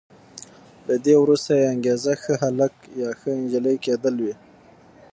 له 0.87 0.95
دې 1.05 1.15
وروسته 1.19 1.51
یې 1.59 1.65
انګېزه 1.73 2.13
ښه 2.21 2.33
هلک 2.43 2.73
یا 3.01 3.09
ښه 3.19 3.29
انجلۍ 3.39 3.75
کېدل 3.85 4.15
وي. 4.23 4.35